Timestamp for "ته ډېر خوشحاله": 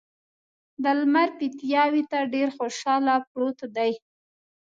2.11-3.15